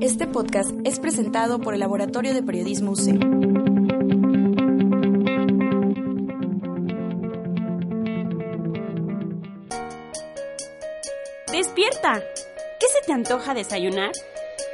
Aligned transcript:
Este 0.00 0.26
podcast 0.26 0.70
es 0.82 0.98
presentado 0.98 1.60
por 1.60 1.74
el 1.74 1.80
Laboratorio 1.80 2.34
de 2.34 2.42
Periodismo 2.42 2.90
UC. 2.90 3.04
¡Despierta! 11.52 12.14
¿Qué 12.80 12.86
se 12.88 13.06
te 13.06 13.12
antoja 13.12 13.54
desayunar? 13.54 14.10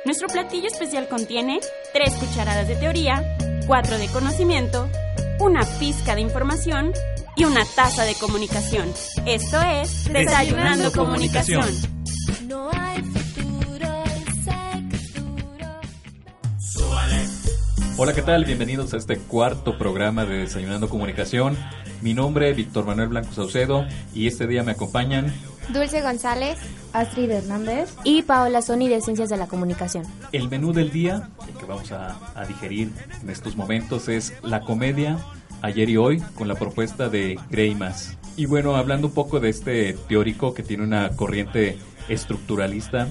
Nuestro 0.07 0.29
platillo 0.29 0.69
especial 0.69 1.09
contiene 1.09 1.61
3 1.93 2.15
cucharadas 2.15 2.69
de 2.69 2.77
teoría, 2.77 3.37
4 3.67 3.99
de 3.99 4.09
conocimiento, 4.09 4.89
una 5.41 5.61
pizca 5.79 6.15
de 6.15 6.23
información 6.23 6.95
y 7.37 7.45
una 7.45 7.65
taza 7.65 8.05
de 8.05 8.15
comunicación. 8.15 8.93
Esto 9.27 9.61
es 9.61 10.05
Desayunando, 10.13 10.93
Comunicación. 10.93 11.67
No 12.47 12.71
hay 12.73 13.03
futuro, 13.03 14.05
Hola, 17.97 18.13
¿qué 18.13 18.23
tal? 18.23 18.45
Bienvenidos 18.45 18.93
a 18.95 18.97
este 18.97 19.19
cuarto 19.19 19.79
programa 19.79 20.25
de 20.25 20.39
Desayunando 20.39 20.89
Comunicación. 20.89 21.57
Mi 22.03 22.13
nombre 22.13 22.51
es 22.51 22.57
Víctor 22.57 22.85
Manuel 22.85 23.09
Blanco 23.09 23.33
Saucedo 23.33 23.87
y 24.13 24.27
este 24.27 24.47
día 24.47 24.63
me 24.63 24.73
acompañan 24.73 25.33
Dulce 25.71 26.03
González, 26.03 26.59
Astrid 26.93 27.31
Hernández 27.31 27.95
y 28.05 28.23
Paola 28.23 28.61
Sony 28.63 28.89
de 28.89 29.01
Ciencias 29.01 29.31
de 29.31 29.39
la 29.39 29.47
Comunicación. 29.47 30.05
El 30.33 30.49
menú 30.49 30.73
del 30.73 30.91
día, 30.91 31.31
el 31.49 31.55
que 31.55 31.65
vamos 31.65 31.91
a, 31.93 32.19
a 32.35 32.45
digerir 32.45 32.93
en 33.23 33.31
estos 33.31 33.57
momentos, 33.57 34.09
es 34.09 34.35
la 34.43 34.61
comedia 34.61 35.19
ayer 35.65 35.89
y 35.89 35.97
hoy 35.97 36.21
con 36.35 36.47
la 36.47 36.57
propuesta 36.57 37.09
de 37.09 37.39
Greimas. 37.51 38.19
Y 38.37 38.45
bueno, 38.45 38.77
hablando 38.77 39.07
un 39.07 39.15
poco 39.15 39.41
de 39.41 39.49
este 39.49 39.95
teórico 39.95 40.53
que 40.53 40.63
tiene 40.63 40.85
una 40.85 41.09
corriente 41.11 41.79
estructuralista 42.09 43.09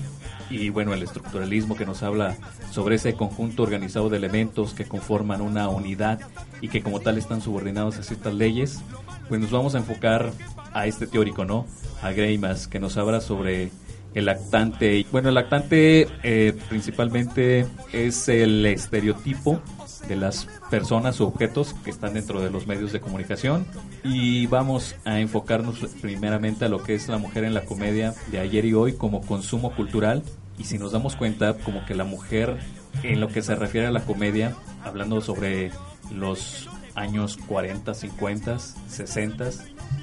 y 0.51 0.69
bueno, 0.69 0.93
el 0.93 1.01
estructuralismo 1.01 1.75
que 1.75 1.87
nos 1.87 2.03
habla 2.03 2.37
sobre 2.69 2.95
ese 2.95 3.15
conjunto 3.15 3.63
organizado 3.63 4.09
de 4.09 4.17
elementos 4.17 4.75
que 4.75 4.85
conforman 4.85 5.41
una 5.41 5.67
unidad 5.67 6.19
y 6.61 6.67
que 6.67 6.83
como 6.83 6.99
tal 6.99 7.17
están 7.17 7.41
subordinados 7.41 7.97
a 7.97 8.03
ciertas 8.03 8.35
leyes, 8.35 8.81
pues 9.29 9.41
nos 9.41 9.49
vamos 9.49 9.73
a 9.73 9.79
enfocar 9.79 10.31
a 10.73 10.85
este 10.85 11.07
teórico, 11.07 11.45
¿no? 11.45 11.65
A 12.03 12.11
Greimas, 12.11 12.67
que 12.67 12.79
nos 12.79 12.97
habla 12.97 13.19
sobre 13.19 13.71
el 14.13 14.25
lactante. 14.25 15.07
Bueno, 15.11 15.29
el 15.29 15.35
lactante 15.35 16.07
eh, 16.21 16.53
principalmente 16.69 17.65
es 17.91 18.29
el 18.29 18.63
estereotipo 18.67 19.59
de 20.07 20.15
las 20.15 20.47
personas 20.69 21.21
o 21.21 21.27
objetos 21.27 21.75
que 21.83 21.89
están 21.89 22.13
dentro 22.13 22.41
de 22.41 22.49
los 22.49 22.67
medios 22.67 22.91
de 22.91 22.99
comunicación. 22.99 23.65
Y 24.03 24.47
vamos 24.47 24.95
a 25.05 25.19
enfocarnos 25.19 25.79
primeramente 26.01 26.65
a 26.65 26.69
lo 26.69 26.83
que 26.83 26.95
es 26.95 27.07
la 27.07 27.17
mujer 27.17 27.43
en 27.43 27.53
la 27.53 27.65
comedia 27.65 28.13
de 28.31 28.39
ayer 28.39 28.65
y 28.65 28.73
hoy 28.73 28.93
como 28.93 29.21
consumo 29.21 29.75
cultural. 29.75 30.23
Y 30.57 30.65
si 30.65 30.77
nos 30.77 30.91
damos 30.91 31.15
cuenta 31.15 31.55
como 31.55 31.85
que 31.85 31.95
la 31.95 32.03
mujer 32.03 32.59
en 33.01 33.19
lo 33.19 33.27
que 33.27 33.41
se 33.41 33.55
refiere 33.55 33.87
a 33.87 33.91
la 33.91 34.05
comedia 34.05 34.55
hablando 34.83 35.21
sobre 35.21 35.71
los 36.11 36.69
años 36.95 37.37
40, 37.47 37.93
50, 37.93 38.59
60 38.59 39.49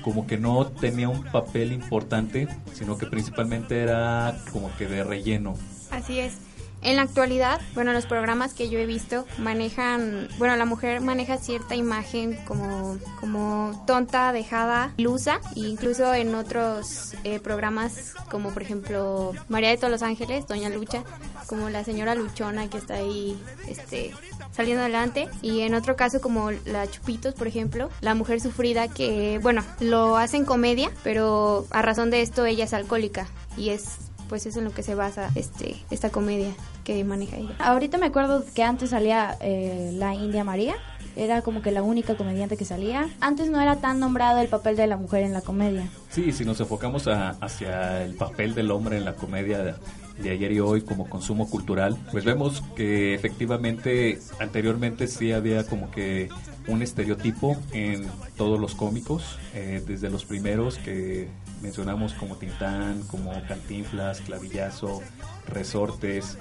como 0.02 0.26
que 0.26 0.38
no 0.38 0.66
tenía 0.66 1.08
un 1.08 1.22
papel 1.22 1.72
importante 1.72 2.48
sino 2.72 2.98
que 2.98 3.06
principalmente 3.06 3.80
era 3.80 4.36
como 4.52 4.74
que 4.76 4.86
de 4.86 5.04
relleno. 5.04 5.54
Así 5.90 6.18
es. 6.18 6.49
En 6.82 6.96
la 6.96 7.02
actualidad, 7.02 7.60
bueno, 7.74 7.92
los 7.92 8.06
programas 8.06 8.54
que 8.54 8.70
yo 8.70 8.78
he 8.78 8.86
visto 8.86 9.26
manejan, 9.38 10.28
bueno, 10.38 10.56
la 10.56 10.64
mujer 10.64 11.02
maneja 11.02 11.36
cierta 11.36 11.74
imagen 11.74 12.38
como, 12.46 12.96
como 13.20 13.84
tonta, 13.86 14.32
dejada, 14.32 14.94
ilusa, 14.96 15.40
e 15.56 15.60
incluso 15.60 16.14
en 16.14 16.34
otros 16.34 17.14
eh, 17.24 17.38
programas 17.38 18.14
como 18.30 18.50
por 18.50 18.62
ejemplo 18.62 19.32
María 19.48 19.68
de 19.70 19.76
todos 19.76 19.90
los 19.90 20.02
Ángeles, 20.02 20.46
Doña 20.46 20.70
Lucha, 20.70 21.04
como 21.46 21.68
la 21.68 21.84
señora 21.84 22.14
Luchona 22.14 22.70
que 22.70 22.78
está 22.78 22.94
ahí, 22.94 23.38
este, 23.68 24.12
saliendo 24.50 24.80
adelante, 24.80 25.28
y 25.42 25.60
en 25.60 25.74
otro 25.74 25.96
caso 25.96 26.22
como 26.22 26.50
la 26.50 26.90
Chupitos, 26.90 27.34
por 27.34 27.46
ejemplo, 27.46 27.90
la 28.00 28.14
mujer 28.14 28.40
sufrida 28.40 28.88
que, 28.88 29.38
bueno, 29.42 29.62
lo 29.80 30.16
hacen 30.16 30.46
comedia, 30.46 30.90
pero 31.04 31.66
a 31.70 31.82
razón 31.82 32.10
de 32.10 32.22
esto 32.22 32.46
ella 32.46 32.64
es 32.64 32.72
alcohólica 32.72 33.26
y 33.56 33.70
es 33.70 34.09
pues 34.30 34.46
es 34.46 34.56
en 34.56 34.64
lo 34.64 34.70
que 34.70 34.82
se 34.84 34.94
basa 34.94 35.30
este 35.34 35.76
esta 35.90 36.08
comedia 36.10 36.52
que 36.84 37.04
maneja 37.04 37.36
ella. 37.36 37.50
Ahorita 37.58 37.98
me 37.98 38.06
acuerdo 38.06 38.44
que 38.54 38.62
antes 38.62 38.90
salía 38.90 39.36
eh, 39.40 39.90
la 39.94 40.14
India 40.14 40.44
María, 40.44 40.76
era 41.16 41.42
como 41.42 41.60
que 41.60 41.72
la 41.72 41.82
única 41.82 42.16
comediante 42.16 42.56
que 42.56 42.64
salía. 42.64 43.08
Antes 43.20 43.50
no 43.50 43.60
era 43.60 43.76
tan 43.76 43.98
nombrado 43.98 44.38
el 44.38 44.46
papel 44.48 44.76
de 44.76 44.86
la 44.86 44.96
mujer 44.96 45.24
en 45.24 45.32
la 45.32 45.40
comedia. 45.40 45.90
Sí, 46.08 46.30
si 46.32 46.44
nos 46.44 46.60
enfocamos 46.60 47.08
a- 47.08 47.30
hacia 47.40 48.04
el 48.04 48.14
papel 48.14 48.54
del 48.54 48.70
hombre 48.70 48.96
en 48.98 49.04
la 49.04 49.14
comedia 49.14 49.76
de, 50.22 50.30
ayer 50.30 50.52
y 50.52 50.60
hoy 50.60 50.82
como 50.82 51.08
consumo 51.08 51.48
cultural, 51.48 51.96
pues 52.10 52.24
vemos 52.24 52.62
que 52.76 53.14
efectivamente 53.14 54.18
anteriormente 54.38 55.06
sí 55.06 55.32
había 55.32 55.64
como 55.64 55.90
que 55.90 56.28
un 56.66 56.82
estereotipo 56.82 57.56
en 57.72 58.06
todos 58.36 58.60
los 58.60 58.74
cómicos, 58.74 59.38
eh, 59.54 59.82
desde 59.86 60.10
los 60.10 60.24
primeros 60.24 60.78
que 60.78 61.28
mencionamos 61.62 62.14
como 62.14 62.36
Tintán, 62.36 63.02
como 63.02 63.32
Cantinflas, 63.46 64.20
Clavillazo, 64.20 65.02
Resortes, 65.46 66.38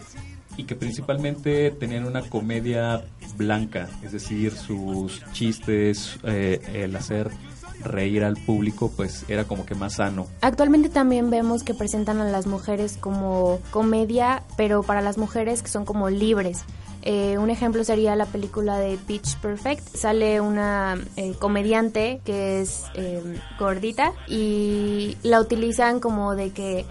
y 0.57 0.65
que 0.65 0.75
principalmente 0.75 1.71
tenían 1.71 2.05
una 2.05 2.21
comedia 2.21 3.05
blanca, 3.37 3.87
es 4.03 4.11
decir, 4.11 4.51
sus 4.51 5.23
chistes, 5.31 6.19
eh, 6.23 6.59
el 6.73 6.95
hacer 6.95 7.29
reír 7.83 8.23
al 8.23 8.35
público, 8.35 8.91
pues 8.95 9.25
era 9.27 9.45
como 9.45 9.65
que 9.65 9.75
más 9.75 9.95
sano. 9.95 10.27
Actualmente 10.41 10.89
también 10.89 11.29
vemos 11.29 11.63
que 11.63 11.73
presentan 11.73 12.19
a 12.21 12.25
las 12.25 12.47
mujeres 12.47 12.97
como 12.99 13.59
comedia, 13.71 14.43
pero 14.57 14.83
para 14.83 15.01
las 15.01 15.17
mujeres 15.17 15.61
que 15.61 15.69
son 15.69 15.85
como 15.85 16.09
libres. 16.09 16.65
Eh, 17.01 17.37
un 17.37 17.49
ejemplo 17.49 17.83
sería 17.83 18.15
la 18.15 18.25
película 18.25 18.77
de 18.77 18.97
Pitch 18.97 19.37
Perfect. 19.37 19.95
Sale 19.95 20.41
una 20.41 20.97
eh, 21.15 21.33
comediante 21.39 22.19
que 22.25 22.61
es 22.61 22.83
eh, 22.95 23.39
gordita 23.57 24.13
y 24.27 25.17
la 25.23 25.39
utilizan 25.39 25.99
como 25.99 26.35
de 26.35 26.51
que 26.51 26.85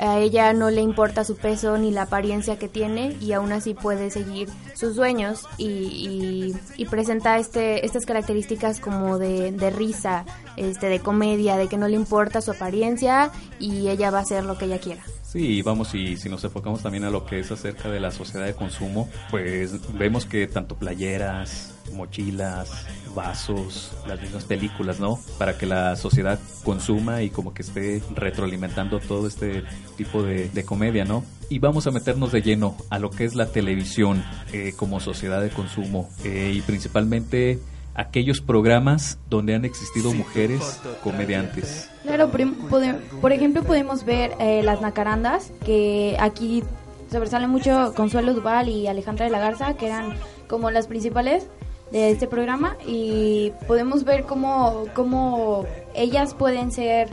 a 0.00 0.18
ella 0.18 0.52
no 0.52 0.70
le 0.70 0.80
importa 0.80 1.24
su 1.24 1.36
peso 1.36 1.76
ni 1.78 1.90
la 1.90 2.02
apariencia 2.02 2.58
que 2.58 2.68
tiene 2.68 3.16
y 3.20 3.32
aún 3.32 3.52
así 3.52 3.74
puede 3.74 4.10
seguir 4.10 4.48
sus 4.74 4.94
sueños 4.96 5.42
y, 5.58 5.66
y- 5.66 6.56
y 6.76 6.84
presenta 6.86 7.38
este, 7.38 7.84
estas 7.84 8.06
características 8.06 8.80
como 8.80 9.18
de, 9.18 9.52
de 9.52 9.70
risa, 9.70 10.24
este, 10.56 10.86
de 10.88 11.00
comedia, 11.00 11.56
de 11.56 11.68
que 11.68 11.76
no 11.76 11.86
le 11.88 11.96
importa 11.96 12.40
su 12.40 12.50
apariencia 12.50 13.30
y 13.58 13.88
ella 13.88 14.10
va 14.10 14.18
a 14.18 14.22
hacer 14.22 14.44
lo 14.44 14.56
que 14.58 14.64
ella 14.64 14.78
quiera. 14.78 15.02
Sí, 15.22 15.62
vamos, 15.62 15.94
y 15.94 16.16
si 16.16 16.28
nos 16.28 16.42
enfocamos 16.42 16.82
también 16.82 17.04
a 17.04 17.10
lo 17.10 17.24
que 17.24 17.38
es 17.38 17.52
acerca 17.52 17.88
de 17.88 18.00
la 18.00 18.10
sociedad 18.10 18.46
de 18.46 18.54
consumo, 18.54 19.08
pues 19.30 19.72
vemos 19.96 20.26
que 20.26 20.48
tanto 20.48 20.74
playeras, 20.74 21.72
mochilas, 21.92 22.68
vasos, 23.14 23.92
las 24.06 24.20
mismas 24.20 24.44
películas, 24.44 25.00
¿no? 25.00 25.18
Para 25.38 25.56
que 25.58 25.66
la 25.66 25.96
sociedad 25.96 26.38
consuma 26.64 27.22
y 27.22 27.30
como 27.30 27.54
que 27.54 27.62
esté 27.62 28.02
retroalimentando 28.14 29.00
todo 29.00 29.26
este 29.26 29.64
tipo 29.96 30.22
de, 30.22 30.48
de 30.48 30.64
comedia, 30.64 31.04
¿no? 31.04 31.24
Y 31.48 31.58
vamos 31.58 31.86
a 31.86 31.90
meternos 31.90 32.32
de 32.32 32.42
lleno 32.42 32.76
a 32.90 32.98
lo 32.98 33.10
que 33.10 33.24
es 33.24 33.34
la 33.34 33.46
televisión 33.46 34.24
eh, 34.52 34.72
como 34.76 35.00
sociedad 35.00 35.42
de 35.42 35.50
consumo 35.50 36.08
eh, 36.24 36.52
y 36.54 36.60
principalmente 36.62 37.58
aquellos 37.94 38.40
programas 38.40 39.18
donde 39.28 39.54
han 39.54 39.64
existido 39.64 40.12
mujeres 40.14 40.80
comediantes. 41.02 41.90
Claro, 42.02 42.30
por 42.30 43.32
ejemplo 43.32 43.62
podemos 43.62 44.04
ver 44.04 44.32
eh, 44.38 44.62
las 44.62 44.80
nacarandas, 44.80 45.52
que 45.64 46.16
aquí 46.18 46.62
sobresalen 47.10 47.50
mucho 47.50 47.92
Consuelo 47.94 48.32
Duval 48.32 48.68
y 48.68 48.86
Alejandra 48.86 49.24
de 49.26 49.32
la 49.32 49.40
Garza, 49.40 49.74
que 49.74 49.86
eran 49.86 50.14
como 50.48 50.70
las 50.70 50.86
principales 50.86 51.48
de 51.90 52.10
este 52.10 52.26
programa, 52.26 52.76
y 52.86 53.52
podemos 53.66 54.04
ver 54.04 54.24
cómo, 54.24 54.84
cómo 54.94 55.64
ellas 55.94 56.34
pueden 56.34 56.72
ser 56.72 57.08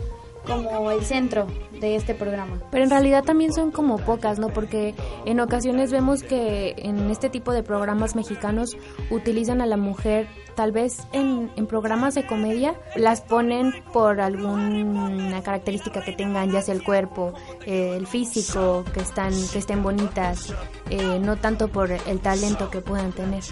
como 0.48 0.92
el 0.92 1.04
centro 1.04 1.46
de 1.80 1.96
este 1.96 2.16
programa. 2.16 2.60
Pero 2.72 2.84
en 2.84 2.90
realidad 2.90 3.24
también 3.24 3.54
son 3.54 3.72
como 3.72 3.98
pocas, 3.98 4.40
¿no? 4.40 4.48
Porque 4.48 4.96
en 5.26 5.40
ocasiones 5.40 5.92
vemos 5.92 6.24
que 6.24 6.74
en 6.78 7.12
este 7.12 7.30
tipo 7.30 7.52
de 7.52 7.64
programas 7.64 8.16
mexicanos 8.16 8.78
utilizan 9.12 9.62
a 9.62 9.66
la 9.66 9.78
mujer, 9.78 10.28
tal 10.56 10.72
vez 10.72 11.00
en, 11.12 11.52
en 11.56 11.68
programas 11.68 12.16
de 12.16 12.26
comedia, 12.26 12.76
las 12.96 13.22
ponen 13.22 13.74
por 13.94 14.22
alguna 14.22 15.42
característica 15.44 16.04
que 16.04 16.14
tengan, 16.14 16.52
ya 16.52 16.62
sea 16.62 16.74
el 16.74 16.84
cuerpo, 16.84 17.34
eh, 17.66 17.96
el 17.96 18.08
físico, 18.08 18.84
que, 18.94 19.02
están, 19.02 19.34
que 19.52 19.60
estén 19.60 19.84
bonitas, 19.84 20.54
eh, 20.90 21.20
no 21.22 21.36
tanto 21.36 21.68
por 21.68 21.92
el 21.92 22.20
talento 22.22 22.70
que 22.72 22.82
puedan 22.82 23.12
tener. 23.12 23.44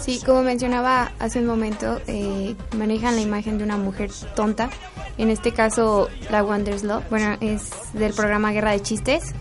Sí, 0.00 0.20
como 0.24 0.42
mencionaba 0.42 1.12
hace 1.18 1.40
un 1.40 1.46
momento, 1.46 2.00
eh, 2.06 2.56
manejan 2.76 3.16
la 3.16 3.22
imagen 3.22 3.58
de 3.58 3.64
una 3.64 3.76
mujer 3.76 4.10
tonta. 4.34 4.70
En 5.18 5.30
este 5.30 5.52
caso, 5.52 6.08
la 6.30 6.42
Wonder's 6.42 6.84
bueno, 7.10 7.36
es 7.40 7.70
del 7.92 8.14
programa 8.14 8.52
Guerra 8.52 8.72
de 8.72 8.80
Chistes. 8.80 9.34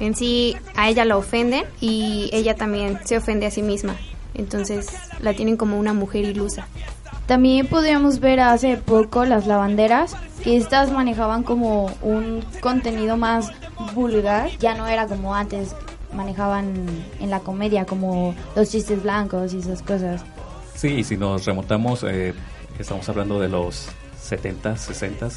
En 0.00 0.14
sí, 0.14 0.56
a 0.74 0.88
ella 0.88 1.04
la 1.04 1.16
ofenden 1.16 1.64
y 1.80 2.30
ella 2.32 2.54
también 2.54 2.98
se 3.04 3.18
ofende 3.18 3.46
a 3.46 3.50
sí 3.50 3.62
misma. 3.62 3.96
Entonces, 4.34 4.88
la 5.20 5.34
tienen 5.34 5.56
como 5.56 5.78
una 5.78 5.92
mujer 5.92 6.24
ilusa. 6.24 6.66
También 7.26 7.66
podríamos 7.66 8.20
ver 8.20 8.40
hace 8.40 8.76
poco 8.76 9.24
las 9.24 9.46
lavanderas, 9.46 10.14
que 10.42 10.56
estas 10.56 10.92
manejaban 10.92 11.42
como 11.42 11.86
un 12.00 12.44
contenido 12.60 13.16
más 13.16 13.50
vulgar. 13.94 14.50
Ya 14.58 14.74
no 14.74 14.86
era 14.86 15.06
como 15.06 15.34
antes, 15.34 15.74
manejaban 16.16 16.74
en 17.20 17.30
la 17.30 17.40
comedia 17.40 17.84
como 17.84 18.34
los 18.54 18.70
chistes 18.70 19.02
blancos 19.02 19.54
y 19.54 19.58
esas 19.58 19.82
cosas. 19.82 20.24
Sí, 20.74 21.04
si 21.04 21.16
nos 21.16 21.44
remontamos, 21.44 22.02
eh, 22.02 22.34
estamos 22.78 23.08
hablando 23.08 23.40
de 23.40 23.48
los 23.48 23.88
70, 24.20 24.76
60, 24.76 25.28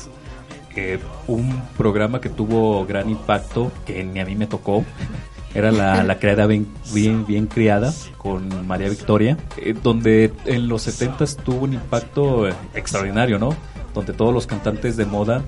eh, 0.75 0.99
un 1.27 1.61
programa 1.77 2.19
que 2.21 2.29
tuvo 2.29 2.85
gran 2.85 3.09
impacto, 3.09 3.71
que 3.85 4.03
ni 4.03 4.19
a 4.19 4.25
mí 4.25 4.35
me 4.35 4.47
tocó, 4.47 4.83
era 5.53 5.71
la, 5.71 6.03
la 6.03 6.19
criada 6.19 6.45
bien, 6.47 6.67
bien, 6.93 7.25
bien 7.25 7.47
criada 7.47 7.93
con 8.17 8.67
María 8.67 8.89
Victoria, 8.89 9.37
eh, 9.57 9.73
donde 9.81 10.33
en 10.45 10.67
los 10.67 10.83
70 10.83 11.25
tuvo 11.43 11.65
un 11.65 11.73
impacto 11.73 12.47
extraordinario, 12.73 13.39
¿no? 13.39 13.55
Donde 13.93 14.13
todos 14.13 14.33
los 14.33 14.45
cantantes 14.45 14.97
de 14.97 15.05
moda 15.05 15.43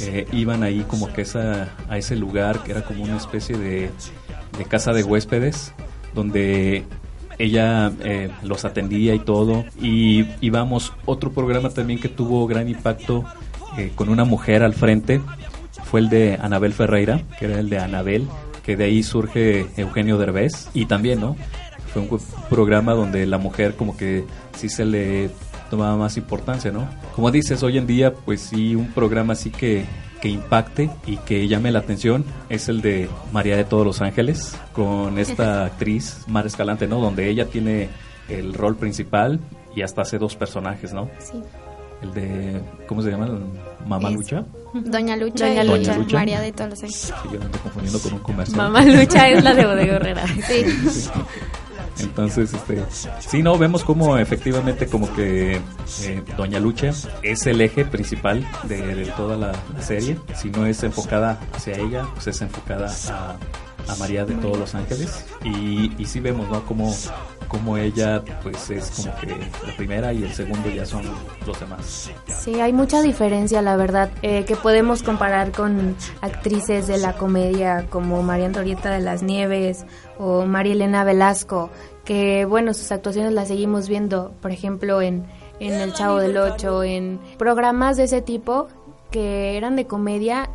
eh, 0.00 0.26
iban 0.32 0.62
ahí 0.62 0.84
como 0.88 1.12
que 1.12 1.22
esa, 1.22 1.68
a 1.88 1.98
ese 1.98 2.16
lugar 2.16 2.62
que 2.62 2.72
era 2.72 2.82
como 2.82 3.02
una 3.04 3.16
especie 3.16 3.56
de, 3.56 3.90
de 4.56 4.64
casa 4.64 4.92
de 4.92 5.02
huéspedes, 5.02 5.72
donde 6.14 6.84
ella 7.38 7.92
eh, 8.04 8.30
los 8.42 8.64
atendía 8.64 9.14
y 9.14 9.18
todo. 9.20 9.64
Y, 9.80 10.26
y 10.40 10.50
vamos, 10.50 10.92
otro 11.06 11.32
programa 11.32 11.70
también 11.70 12.00
que 12.00 12.08
tuvo 12.08 12.46
gran 12.46 12.68
impacto 12.68 13.24
eh, 13.78 13.92
con 13.94 14.08
una 14.08 14.24
mujer 14.24 14.62
al 14.62 14.74
frente 14.74 15.20
fue 15.84 16.00
el 16.00 16.08
de 16.08 16.38
Anabel 16.40 16.72
Ferreira, 16.72 17.22
que 17.38 17.46
era 17.46 17.58
el 17.58 17.68
de 17.68 17.78
Anabel, 17.78 18.26
que 18.62 18.76
de 18.76 18.84
ahí 18.84 19.02
surge 19.02 19.66
Eugenio 19.76 20.18
Derbez. 20.18 20.68
Y 20.74 20.86
también, 20.86 21.20
¿no? 21.20 21.36
Fue 21.92 22.02
un 22.02 22.20
programa 22.48 22.94
donde 22.94 23.26
la 23.26 23.38
mujer 23.38 23.74
como 23.76 23.96
que 23.96 24.24
sí 24.56 24.68
se 24.68 24.84
le 24.84 25.30
tomaba 25.70 25.96
más 25.96 26.16
importancia, 26.16 26.70
¿no? 26.70 26.88
Como 27.14 27.30
dices, 27.30 27.62
hoy 27.62 27.78
en 27.78 27.86
día, 27.86 28.14
pues 28.14 28.40
sí, 28.40 28.74
un 28.74 28.88
programa 28.92 29.34
así 29.34 29.50
que, 29.50 29.84
que 30.22 30.28
impacte 30.28 30.88
y 31.06 31.16
que 31.18 31.46
llame 31.48 31.70
la 31.72 31.80
atención 31.80 32.24
es 32.48 32.68
el 32.70 32.80
de 32.80 33.10
María 33.32 33.56
de 33.56 33.64
Todos 33.64 33.84
los 33.84 34.00
Ángeles, 34.00 34.56
con 34.72 35.18
esta 35.18 35.64
actriz, 35.66 36.18
Mar 36.28 36.46
Escalante, 36.46 36.86
¿no? 36.86 37.00
Donde 37.00 37.28
ella 37.28 37.46
tiene 37.46 37.88
el 38.30 38.54
rol 38.54 38.76
principal 38.76 39.40
y 39.76 39.82
hasta 39.82 40.02
hace 40.02 40.18
dos 40.18 40.36
personajes, 40.36 40.92
¿no? 40.94 41.10
Sí. 41.18 41.42
El 42.02 42.14
de, 42.14 42.60
¿cómo 42.88 43.02
se 43.02 43.10
llama? 43.10 43.28
Mamá 43.86 44.08
Es- 44.10 44.14
Lucha. 44.16 44.44
Doña 44.74 45.16
Lucha 45.16 45.46
Doña 45.48 45.64
Lucha. 45.64 45.96
Lucha. 45.98 46.16
María 46.18 46.40
de 46.40 46.50
todos 46.52 46.70
los 46.70 46.82
Ángeles. 46.82 47.00
Sí, 47.00 47.12
yo 47.32 47.38
me 47.38 47.44
ando 47.44 47.58
confundiendo 47.58 47.98
con 48.00 48.12
un 48.14 48.18
comercial. 48.20 48.56
Mamá 48.56 48.84
Lucha 48.84 49.28
es 49.28 49.44
la 49.44 49.54
de 49.54 49.66
Bodega 49.66 49.96
Herrera. 49.96 50.26
Sí. 50.26 50.64
Entonces, 52.00 52.52
este, 52.52 52.82
sí, 53.20 53.42
no, 53.42 53.58
vemos 53.58 53.84
como 53.84 54.18
efectivamente 54.18 54.86
como 54.86 55.12
que 55.14 55.60
eh, 56.02 56.22
Doña 56.36 56.58
Lucha 56.58 56.92
es 57.22 57.46
el 57.46 57.60
eje 57.60 57.84
principal 57.84 58.46
de, 58.64 59.06
toda 59.16 59.36
la, 59.36 59.52
la 59.74 59.82
serie. 59.82 60.18
Si 60.34 60.50
no 60.50 60.66
es 60.66 60.82
enfocada 60.82 61.38
hacia 61.52 61.76
ella, 61.78 62.06
pues 62.14 62.26
es 62.28 62.40
enfocada 62.42 62.90
a, 63.10 63.36
a 63.92 63.96
María 63.96 64.24
de 64.24 64.34
todos 64.34 64.58
los 64.58 64.74
ángeles. 64.74 65.24
Y, 65.44 65.92
y 65.98 66.06
sí 66.06 66.20
vemos, 66.20 66.48
¿no? 66.48 66.64
Como, 66.64 66.94
como 67.52 67.76
ella, 67.76 68.24
pues 68.42 68.70
es 68.70 68.90
como 68.90 69.14
que 69.18 69.26
la 69.26 69.76
primera 69.76 70.12
y 70.12 70.24
el 70.24 70.32
segundo 70.32 70.70
ya 70.70 70.86
son 70.86 71.04
los 71.46 71.60
demás. 71.60 72.10
Sí, 72.40 72.58
hay 72.60 72.72
mucha 72.72 73.02
diferencia, 73.02 73.60
la 73.60 73.76
verdad, 73.76 74.10
eh, 74.22 74.44
que 74.46 74.56
podemos 74.56 75.02
comparar 75.02 75.52
con 75.52 75.94
actrices 76.22 76.86
de 76.86 76.96
la 76.96 77.12
comedia 77.12 77.86
como 77.90 78.22
María 78.22 78.46
Antonieta 78.46 78.90
de 78.90 79.00
las 79.00 79.22
Nieves 79.22 79.84
o 80.18 80.46
María 80.46 80.72
Elena 80.72 81.04
Velasco, 81.04 81.68
que 82.06 82.46
bueno, 82.46 82.72
sus 82.72 82.90
actuaciones 82.90 83.34
las 83.34 83.48
seguimos 83.48 83.86
viendo, 83.86 84.32
por 84.40 84.50
ejemplo, 84.50 85.02
en, 85.02 85.26
en 85.60 85.74
El 85.74 85.92
Chavo 85.92 86.18
del 86.18 86.38
Ocho, 86.38 86.82
en 86.82 87.20
programas 87.36 87.98
de 87.98 88.04
ese 88.04 88.22
tipo 88.22 88.68
que 89.10 89.58
eran 89.58 89.76
de 89.76 89.86
comedia 89.86 90.48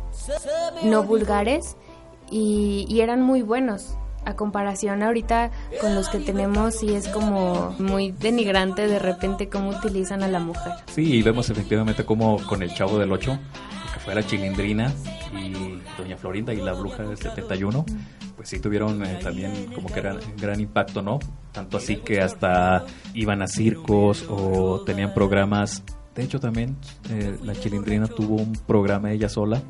no 0.82 1.04
vulgares 1.04 1.76
y, 2.28 2.86
y 2.88 3.02
eran 3.02 3.22
muy 3.22 3.42
buenos. 3.42 3.96
A 4.28 4.36
comparación 4.36 5.02
ahorita 5.02 5.50
con 5.80 5.94
los 5.94 6.10
que 6.10 6.18
tenemos 6.18 6.82
y 6.82 6.94
es 6.94 7.08
como 7.08 7.74
muy 7.78 8.12
denigrante 8.12 8.86
de 8.86 8.98
repente 8.98 9.48
cómo 9.48 9.70
utilizan 9.70 10.22
a 10.22 10.28
la 10.28 10.38
mujer. 10.38 10.74
Sí, 10.86 11.14
y 11.14 11.22
vemos 11.22 11.48
efectivamente 11.48 12.04
como 12.04 12.36
con 12.46 12.62
el 12.62 12.74
Chavo 12.74 12.98
del 12.98 13.10
8, 13.10 13.38
que 13.94 14.00
fue 14.00 14.14
la 14.14 14.22
Chilindrina 14.22 14.92
y 15.32 15.80
Doña 15.96 16.18
Florinda 16.18 16.52
y 16.52 16.58
la 16.58 16.74
Bruja 16.74 17.04
del 17.04 17.16
71, 17.16 17.86
pues 18.36 18.50
sí 18.50 18.60
tuvieron 18.60 19.02
eh, 19.02 19.18
también 19.22 19.72
como 19.74 19.88
que 19.88 20.02
gran, 20.02 20.18
gran 20.36 20.60
impacto, 20.60 21.00
¿no? 21.00 21.18
Tanto 21.52 21.78
así 21.78 21.96
que 21.96 22.20
hasta 22.20 22.84
iban 23.14 23.40
a 23.40 23.48
circos 23.48 24.26
o 24.28 24.82
tenían 24.84 25.14
programas. 25.14 25.82
De 26.14 26.22
hecho, 26.22 26.38
también 26.38 26.76
eh, 27.10 27.38
la 27.42 27.54
Chilindrina 27.54 28.08
tuvo 28.08 28.36
un 28.36 28.52
programa 28.52 29.10
ella 29.10 29.28
sola 29.28 29.62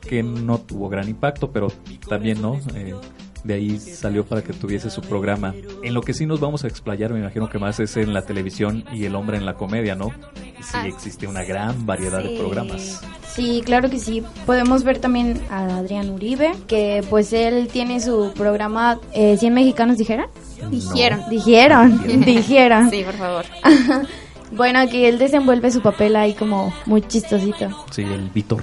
que 0.00 0.22
no 0.22 0.58
tuvo 0.58 0.88
gran 0.88 1.08
impacto, 1.08 1.52
pero 1.52 1.68
también, 2.08 2.40
¿no? 2.40 2.58
Eh, 2.74 2.94
de 3.44 3.54
ahí 3.54 3.78
salió 3.78 4.24
para 4.24 4.42
que 4.42 4.52
tuviese 4.52 4.90
su 4.90 5.00
programa. 5.00 5.54
En 5.82 5.94
lo 5.94 6.02
que 6.02 6.12
sí 6.14 6.26
nos 6.26 6.40
vamos 6.40 6.64
a 6.64 6.68
explayar, 6.68 7.12
me 7.12 7.20
imagino 7.20 7.48
que 7.48 7.58
más 7.58 7.78
es 7.80 7.96
en 7.96 8.12
la 8.14 8.22
televisión 8.22 8.84
y 8.92 9.04
el 9.04 9.14
hombre 9.14 9.36
en 9.36 9.46
la 9.46 9.54
comedia, 9.54 9.94
¿no? 9.94 10.10
Sí 10.60 10.72
Ah. 10.74 10.86
existe 10.86 11.26
una 11.26 11.44
gran 11.44 11.86
variedad 11.86 12.22
de 12.22 12.36
programas. 12.38 13.00
Sí, 13.28 13.62
claro 13.64 13.88
que 13.90 13.98
sí. 13.98 14.22
Podemos 14.46 14.82
ver 14.82 14.98
también 14.98 15.40
a 15.50 15.76
Adrián 15.78 16.10
Uribe, 16.10 16.52
que 16.66 17.04
pues 17.10 17.32
él 17.32 17.68
tiene 17.70 18.00
su 18.00 18.32
programa 18.34 18.98
eh, 19.12 19.36
100 19.36 19.52
mexicanos 19.54 19.98
dijeron. 19.98 20.26
Dijeron. 20.70 21.20
Dijeron, 21.30 22.00
dijeron. 22.24 22.90
Sí, 22.90 23.02
por 23.04 23.14
favor. 23.14 23.44
Bueno, 24.52 24.88
que 24.88 25.08
él 25.08 25.18
desenvuelve 25.18 25.72
su 25.72 25.80
papel 25.82 26.14
ahí 26.14 26.32
como 26.34 26.72
muy 26.86 27.02
chistosito. 27.02 27.68
Sí, 27.90 28.02
el 28.02 28.30
Víctor. 28.30 28.62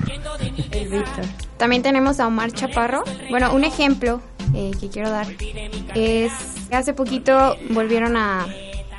El 0.71 0.87
Víctor. 0.87 1.25
También 1.57 1.81
tenemos 1.83 2.21
a 2.21 2.27
Omar 2.27 2.53
Chaparro. 2.53 3.03
Bueno, 3.29 3.53
un 3.53 3.65
ejemplo 3.65 4.21
eh, 4.53 4.72
que 4.79 4.89
quiero 4.89 5.10
dar 5.10 5.27
es 5.95 6.31
que 6.69 6.75
hace 6.75 6.93
poquito 6.93 7.55
volvieron 7.69 8.15
a 8.17 8.45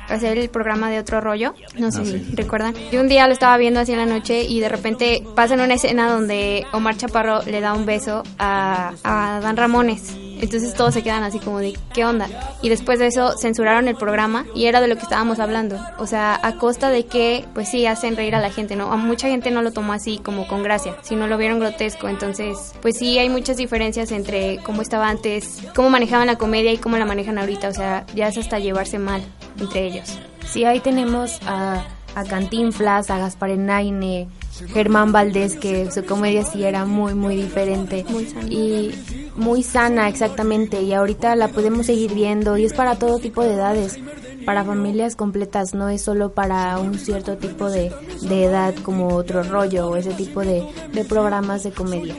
hacer 0.07 0.37
el 0.37 0.49
programa 0.49 0.89
de 0.91 0.99
otro 0.99 1.19
rollo. 1.19 1.55
No 1.79 1.91
sé 1.91 2.01
Ah, 2.01 2.05
si 2.05 2.11
sí. 2.19 2.25
recuerdan. 2.35 2.75
Yo 2.91 3.01
un 3.01 3.07
día 3.09 3.25
lo 3.27 3.33
estaba 3.33 3.57
viendo 3.57 3.79
así 3.79 3.91
en 3.93 3.97
la 3.97 4.05
noche 4.05 4.43
y 4.43 4.59
de 4.59 4.69
repente 4.69 5.23
pasan 5.35 5.59
una 5.61 5.73
escena 5.73 6.09
donde 6.11 6.63
Omar 6.73 6.95
Chaparro 6.95 7.41
le 7.43 7.59
da 7.59 7.73
un 7.73 7.85
beso 7.87 8.21
a, 8.37 8.93
a 9.03 9.39
Dan 9.41 9.57
Ramones. 9.57 10.15
Entonces 10.45 10.73
todos 10.73 10.93
se 10.93 11.03
quedan 11.03 11.23
así 11.23 11.39
como 11.39 11.59
de, 11.59 11.77
¿qué 11.93 12.05
onda? 12.05 12.27
Y 12.61 12.69
después 12.69 12.99
de 12.99 13.07
eso 13.07 13.35
censuraron 13.37 13.87
el 13.87 13.95
programa 13.95 14.45
y 14.53 14.65
era 14.65 14.79
de 14.79 14.87
lo 14.87 14.95
que 14.95 15.01
estábamos 15.01 15.39
hablando. 15.39 15.79
O 15.97 16.07
sea, 16.07 16.39
a 16.41 16.55
costa 16.57 16.89
de 16.89 17.05
que, 17.05 17.45
pues 17.53 17.69
sí, 17.69 17.85
hacen 17.85 18.15
reír 18.15 18.35
a 18.35 18.39
la 18.39 18.51
gente, 18.51 18.75
¿no? 18.75 18.91
A 18.91 18.95
mucha 18.95 19.27
gente 19.27 19.51
no 19.51 19.61
lo 19.61 19.71
tomó 19.71 19.93
así 19.93 20.19
como 20.19 20.47
con 20.47 20.63
gracia, 20.63 20.97
sino 21.01 21.27
lo 21.27 21.37
vieron 21.37 21.59
grotesco. 21.59 22.07
Entonces, 22.07 22.73
pues 22.81 22.97
sí, 22.97 23.17
hay 23.17 23.27
muchas 23.27 23.57
diferencias 23.57 24.11
entre 24.11 24.57
cómo 24.63 24.81
estaba 24.81 25.09
antes, 25.09 25.63
cómo 25.75 25.89
manejaban 25.89 26.27
la 26.27 26.37
comedia 26.37 26.71
y 26.71 26.77
cómo 26.77 26.97
la 26.97 27.05
manejan 27.05 27.37
ahorita. 27.37 27.69
O 27.69 27.73
sea, 27.73 28.05
ya 28.13 28.27
es 28.27 28.37
hasta 28.37 28.59
llevarse 28.59 28.99
mal 28.99 29.23
entre 29.59 29.87
ellos. 29.87 30.19
Sí, 30.45 30.63
ahí 30.63 30.79
tenemos 30.79 31.39
a, 31.47 31.83
a 32.13 32.23
Cantinflas, 32.23 33.09
a 33.09 33.17
Gaspar 33.17 33.49
Enaine, 33.49 34.27
Germán 34.73 35.11
Valdés, 35.11 35.55
que 35.55 35.91
su 35.91 36.05
comedia 36.05 36.43
sí 36.43 36.63
era 36.63 36.85
muy, 36.85 37.13
muy 37.15 37.35
diferente. 37.35 38.05
Muy. 38.07 38.27
Y 38.49 39.24
muy 39.35 39.63
sana, 39.63 40.07
exactamente. 40.07 40.81
Y 40.81 40.93
ahorita 40.93 41.35
la 41.35 41.49
podemos 41.49 41.85
seguir 41.85 42.13
viendo 42.13 42.57
y 42.57 42.65
es 42.65 42.73
para 42.73 42.95
todo 42.95 43.19
tipo 43.19 43.43
de 43.43 43.53
edades, 43.53 43.99
para 44.45 44.63
familias 44.63 45.15
completas, 45.15 45.73
no 45.73 45.89
es 45.89 46.01
solo 46.01 46.31
para 46.31 46.77
un 46.79 46.97
cierto 46.97 47.37
tipo 47.37 47.69
de, 47.69 47.91
de 48.21 48.45
edad 48.45 48.73
como 48.83 49.15
otro 49.15 49.43
rollo 49.43 49.89
o 49.89 49.95
ese 49.95 50.13
tipo 50.13 50.41
de, 50.41 50.63
de 50.93 51.05
programas 51.05 51.63
de 51.63 51.71
comedia. 51.71 52.15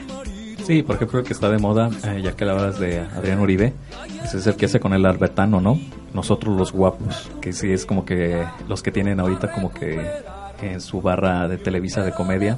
Sí, 0.65 0.83
por 0.83 0.97
ejemplo, 0.97 1.19
el 1.19 1.25
que 1.25 1.31
está 1.31 1.49
de 1.49 1.59
moda, 1.59 1.89
eh, 2.03 2.21
ya 2.21 2.35
que 2.35 2.43
hablas 2.43 2.77
de 2.77 2.99
Adrián 2.99 3.39
Uribe, 3.39 3.73
ese 4.23 4.37
es 4.37 4.47
el 4.47 4.55
que 4.57 4.65
hace 4.65 4.81
con 4.81 4.93
el 4.93 5.05
Albertano, 5.05 5.61
¿no? 5.61 5.79
Nosotros 6.13 6.57
los 6.57 6.73
guapos, 6.73 7.31
que 7.39 7.53
sí 7.53 7.71
es 7.71 7.85
como 7.85 8.03
que 8.03 8.45
los 8.67 8.83
que 8.83 8.91
tienen 8.91 9.21
ahorita 9.21 9.49
como 9.53 9.71
que 9.71 9.97
en 10.61 10.81
su 10.81 11.01
barra 11.01 11.47
de 11.47 11.57
Televisa 11.57 12.03
de 12.03 12.11
comedia, 12.11 12.57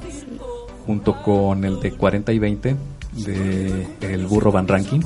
junto 0.86 1.22
con 1.22 1.64
el 1.64 1.78
de 1.78 1.92
40 1.92 2.32
y 2.32 2.38
20 2.40 2.76
de 3.12 3.86
El 4.00 4.26
Burro 4.26 4.52
Van 4.52 4.68
Ranking 4.68 5.00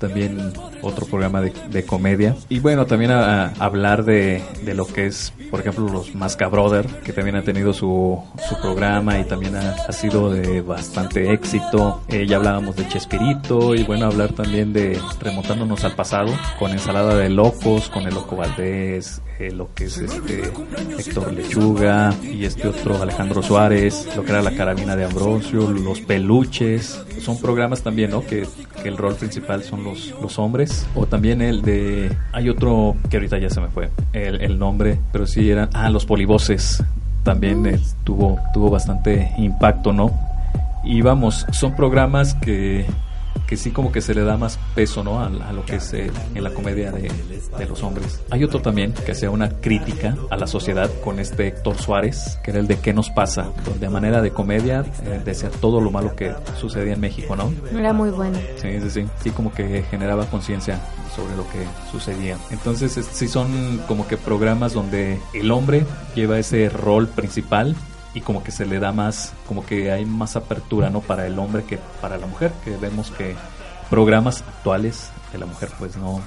también 0.00 0.52
otro 0.82 1.06
programa 1.06 1.40
de, 1.40 1.84
comedia. 1.84 2.34
Y 2.48 2.58
bueno, 2.58 2.86
también 2.86 3.12
a, 3.12 3.52
hablar 3.58 4.04
de, 4.04 4.42
de, 4.64 4.74
lo 4.74 4.86
que 4.86 5.06
es, 5.06 5.32
por 5.50 5.60
ejemplo, 5.60 5.88
los 5.88 6.14
Masca 6.14 6.48
Brother, 6.48 6.86
que 7.04 7.12
también 7.12 7.36
ha 7.36 7.42
tenido 7.42 7.72
su, 7.72 8.20
su 8.48 8.60
programa 8.60 9.18
y 9.18 9.24
también 9.24 9.54
ha, 9.56 9.70
ha 9.70 9.92
sido 9.92 10.30
de 10.30 10.60
bastante 10.62 11.32
éxito. 11.32 12.02
Eh, 12.08 12.26
ya 12.26 12.36
hablábamos 12.36 12.76
de 12.76 12.88
Chespirito 12.88 13.74
y 13.74 13.84
bueno, 13.84 14.06
hablar 14.06 14.32
también 14.32 14.72
de 14.72 14.98
remontándonos 15.20 15.84
al 15.84 15.94
pasado 15.94 16.32
con 16.58 16.72
Ensalada 16.72 17.14
de 17.16 17.28
Locos, 17.28 17.88
con 17.90 18.04
el 18.04 18.14
Loco 18.14 18.36
Valdés, 18.36 19.22
eh, 19.40 19.50
lo 19.50 19.72
que 19.72 19.84
es 19.84 19.96
este 19.96 20.52
Héctor 20.98 21.32
Lechuga 21.32 22.12
y 22.22 22.44
este 22.44 22.68
otro 22.68 23.00
Alejandro 23.00 23.42
Suárez, 23.42 24.06
lo 24.14 24.22
que 24.22 24.32
era 24.32 24.42
la 24.42 24.54
carabina 24.54 24.96
de 24.96 25.04
Ambrosio, 25.04 25.70
los 25.70 26.00
peluches. 26.00 27.02
Son 27.20 27.40
programas 27.40 27.82
también, 27.82 28.10
¿no? 28.10 28.24
Que, 28.24 28.46
que 28.82 28.88
el 28.88 28.96
rol 28.96 29.14
principal 29.14 29.62
son 29.62 29.84
los, 29.84 30.14
los 30.20 30.38
hombres. 30.38 30.86
O 30.94 31.06
también 31.06 31.42
el 31.42 31.62
de... 31.62 32.14
Hay 32.32 32.48
otro 32.48 32.96
que 33.08 33.16
ahorita 33.16 33.38
ya 33.38 33.50
se 33.50 33.60
me 33.60 33.68
fue 33.68 33.90
el, 34.12 34.40
el 34.40 34.58
nombre, 34.58 34.98
pero 35.12 35.26
sí 35.26 35.50
eran... 35.50 35.70
Ah, 35.72 35.90
los 35.90 36.06
polivoces. 36.06 36.82
También 37.22 37.66
eh, 37.66 37.78
tuvo, 38.04 38.38
tuvo 38.54 38.70
bastante 38.70 39.32
impacto, 39.38 39.92
¿no? 39.92 40.10
Y 40.84 41.02
vamos, 41.02 41.46
son 41.52 41.76
programas 41.76 42.34
que 42.34 42.86
que 43.46 43.56
sí 43.56 43.72
como 43.72 43.90
que 43.90 44.00
se 44.00 44.14
le 44.14 44.22
da 44.22 44.36
más 44.36 44.58
peso 44.74 45.02
¿no? 45.02 45.20
a, 45.20 45.26
a 45.26 45.52
lo 45.52 45.64
que 45.64 45.76
es 45.76 45.92
eh, 45.92 46.10
en 46.34 46.44
la 46.44 46.50
comedia 46.50 46.92
de, 46.92 47.10
de, 47.58 47.66
los 47.66 47.82
hombres. 47.82 48.20
Hay 48.30 48.44
otro 48.44 48.62
también 48.62 48.92
que 48.92 49.12
hacía 49.12 49.30
una 49.30 49.48
crítica 49.48 50.16
a 50.30 50.36
la 50.36 50.46
sociedad 50.46 50.88
con 51.02 51.18
este 51.18 51.48
Héctor 51.48 51.76
Suárez, 51.76 52.38
que 52.44 52.52
era 52.52 52.60
el 52.60 52.66
de 52.66 52.78
¿Qué 52.78 52.94
nos 52.94 53.10
pasa? 53.10 53.50
Donde 53.64 53.86
a 53.86 53.90
manera 53.90 54.22
de 54.22 54.30
comedia 54.30 54.84
eh, 55.04 55.20
decía 55.24 55.50
todo 55.50 55.80
lo 55.80 55.90
malo 55.90 56.14
que 56.14 56.32
sucedía 56.60 56.94
en 56.94 57.00
México, 57.00 57.36
¿no? 57.36 57.52
Era 57.76 57.92
muy 57.92 58.10
bueno. 58.10 58.38
Sí, 58.56 58.80
sí, 58.80 58.90
sí. 58.90 59.06
Sí 59.22 59.30
como 59.30 59.52
que 59.52 59.82
generaba 59.90 60.26
conciencia 60.26 60.80
sobre 61.14 61.36
lo 61.36 61.42
que 61.50 61.66
sucedía. 61.90 62.38
Entonces 62.50 62.92
sí 63.12 63.28
son 63.28 63.82
como 63.88 64.06
que 64.06 64.16
programas 64.16 64.72
donde 64.72 65.18
el 65.34 65.50
hombre 65.50 65.84
lleva 66.14 66.38
ese 66.38 66.68
rol 66.68 67.08
principal 67.08 67.74
y 68.14 68.20
como 68.20 68.42
que 68.42 68.50
se 68.50 68.66
le 68.66 68.78
da 68.78 68.92
más, 68.92 69.32
como 69.46 69.64
que 69.64 69.92
hay 69.92 70.04
más 70.04 70.36
apertura, 70.36 70.90
¿no? 70.90 71.00
Para 71.00 71.26
el 71.26 71.38
hombre 71.38 71.64
que 71.64 71.78
para 72.00 72.18
la 72.18 72.26
mujer, 72.26 72.52
que 72.64 72.76
vemos 72.76 73.10
que 73.10 73.36
programas 73.88 74.42
actuales 74.42 75.10
de 75.32 75.38
la 75.38 75.46
mujer 75.46 75.70
pues 75.78 75.96
no, 75.96 76.20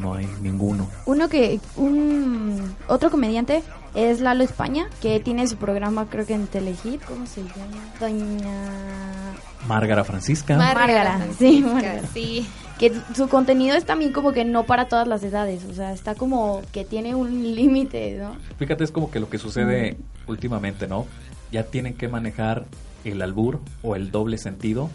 no 0.00 0.14
hay 0.14 0.28
ninguno. 0.40 0.88
Uno 1.06 1.28
que, 1.28 1.60
un 1.76 2.74
otro 2.88 3.10
comediante 3.10 3.62
es 3.94 4.20
Lalo 4.20 4.44
España, 4.44 4.88
que 5.00 5.20
tiene 5.20 5.46
su 5.46 5.56
programa 5.56 6.06
creo 6.08 6.26
que 6.26 6.34
en 6.34 6.46
Telehit, 6.46 7.04
¿cómo 7.04 7.26
se 7.26 7.42
llama? 7.42 7.78
Doña... 8.00 9.34
Márgara 9.66 10.02
Francisca. 10.02 10.56
Márgara, 10.56 11.20
sí, 11.38 11.60
Márgara. 11.60 12.02
sí. 12.12 12.48
Que 12.78 12.92
su 13.14 13.28
contenido 13.28 13.76
es 13.76 13.84
también 13.84 14.12
como 14.12 14.32
que 14.32 14.44
no 14.44 14.64
para 14.64 14.88
todas 14.88 15.06
las 15.06 15.22
edades, 15.22 15.64
o 15.64 15.74
sea, 15.74 15.92
está 15.92 16.14
como 16.14 16.62
que 16.72 16.84
tiene 16.84 17.14
un 17.14 17.42
límite, 17.54 18.18
¿no? 18.18 18.36
Fíjate, 18.58 18.84
es 18.84 18.90
como 18.90 19.10
que 19.10 19.20
lo 19.20 19.28
que 19.28 19.38
sucede 19.38 19.92
mm. 19.92 20.30
últimamente, 20.30 20.86
¿no? 20.88 21.06
Ya 21.50 21.64
tienen 21.64 21.94
que 21.94 22.08
manejar 22.08 22.64
el 23.04 23.20
albur 23.22 23.60
o 23.82 23.96
el 23.96 24.10
doble 24.10 24.38
sentido 24.38 24.90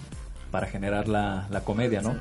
para 0.52 0.68
generar 0.68 1.08
la, 1.08 1.48
la 1.50 1.62
comedia, 1.62 2.02
¿no? 2.02 2.16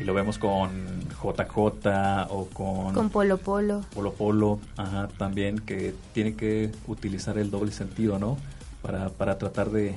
Y 0.00 0.04
lo 0.04 0.14
vemos 0.14 0.38
con 0.38 1.00
JJ 1.22 2.26
o 2.28 2.48
con... 2.52 2.94
Con 2.94 3.10
Polo 3.10 3.38
Polo. 3.38 3.82
Polo 3.94 4.12
Polo, 4.12 4.58
ajá, 4.76 5.08
también 5.18 5.58
que 5.58 5.94
tiene 6.12 6.34
que 6.34 6.72
utilizar 6.86 7.38
el 7.38 7.50
doble 7.50 7.72
sentido, 7.72 8.18
¿no? 8.18 8.36
Para, 8.82 9.08
para 9.08 9.38
tratar 9.38 9.70
de, 9.70 9.94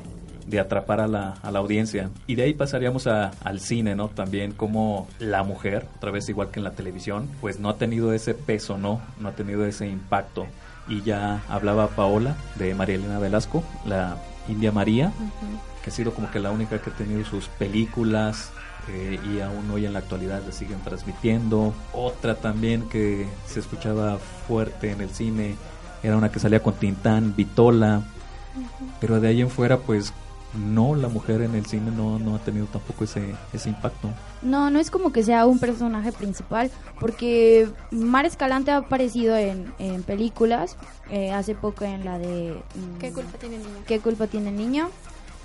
de 0.47 0.59
atrapar 0.59 1.01
a 1.01 1.07
la, 1.07 1.33
a 1.43 1.51
la, 1.51 1.59
audiencia. 1.59 2.09
Y 2.25 2.35
de 2.35 2.43
ahí 2.43 2.53
pasaríamos 2.53 3.05
a, 3.05 3.31
al 3.43 3.59
cine, 3.59 3.95
¿no? 3.95 4.07
También 4.07 4.53
como 4.53 5.07
la 5.19 5.43
mujer, 5.43 5.85
otra 5.97 6.09
vez 6.11 6.27
igual 6.29 6.49
que 6.49 6.59
en 6.59 6.63
la 6.63 6.71
televisión, 6.71 7.29
pues 7.41 7.59
no 7.59 7.69
ha 7.69 7.77
tenido 7.77 8.13
ese 8.13 8.33
peso, 8.33 8.77
¿no? 8.77 9.01
No 9.19 9.29
ha 9.29 9.33
tenido 9.33 9.65
ese 9.65 9.87
impacto. 9.87 10.47
Y 10.87 11.01
ya 11.01 11.43
hablaba 11.49 11.89
Paola 11.89 12.37
de 12.55 12.73
María 12.73 12.95
Elena 12.95 13.19
Velasco, 13.19 13.61
la 13.85 14.17
India 14.47 14.71
María, 14.71 15.11
uh 15.19 15.23
-huh. 15.23 15.83
que 15.83 15.89
ha 15.89 15.93
sido 15.93 16.13
como 16.13 16.31
que 16.31 16.39
la 16.39 16.51
única 16.51 16.79
que 16.79 16.89
ha 16.89 16.93
tenido 16.93 17.25
sus 17.25 17.49
películas, 17.49 18.51
eh, 18.87 19.19
y 19.29 19.41
aún 19.41 19.69
hoy 19.69 19.85
en 19.85 19.91
la 19.91 19.99
actualidad 19.99 20.41
la 20.45 20.53
siguen 20.53 20.79
transmitiendo. 20.79 21.73
Otra 21.91 22.35
también 22.35 22.87
que 22.87 23.27
se 23.45 23.59
escuchaba 23.59 24.17
fuerte 24.47 24.91
en 24.91 25.01
el 25.01 25.09
cine 25.09 25.55
era 26.03 26.15
una 26.15 26.31
que 26.31 26.39
salía 26.39 26.63
con 26.63 26.73
Tintán, 26.75 27.35
Vitola, 27.35 27.97
uh 27.97 28.59
-huh. 28.61 28.91
pero 29.01 29.19
de 29.19 29.27
ahí 29.27 29.41
en 29.41 29.49
fuera 29.49 29.79
pues 29.79 30.13
no, 30.53 30.95
la 30.95 31.07
mujer 31.07 31.41
en 31.41 31.55
el 31.55 31.65
cine 31.65 31.91
no, 31.91 32.19
no 32.19 32.35
ha 32.35 32.39
tenido 32.39 32.65
tampoco 32.67 33.03
ese, 33.03 33.35
ese 33.53 33.69
impacto. 33.69 34.09
No, 34.41 34.69
no 34.69 34.79
es 34.79 34.89
como 34.89 35.11
que 35.11 35.23
sea 35.23 35.45
un 35.45 35.59
personaje 35.59 36.11
principal, 36.11 36.71
porque 36.99 37.67
Mar 37.91 38.25
Escalante 38.25 38.71
ha 38.71 38.77
aparecido 38.77 39.35
en, 39.35 39.73
en 39.79 40.03
películas, 40.03 40.77
eh, 41.09 41.31
hace 41.31 41.55
poco 41.55 41.85
en 41.85 42.05
la 42.05 42.17
de... 42.17 42.61
Mm, 42.75 42.97
¿Qué 42.99 43.11
culpa 43.11 43.37
tiene 43.37 43.57
el 43.57 43.63
niño? 43.63 43.77
¿Qué 43.85 43.99
culpa 43.99 44.27
tiene 44.27 44.49
el 44.49 44.55
niño? 44.55 44.89